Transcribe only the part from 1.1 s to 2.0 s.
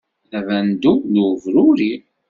n ubruri.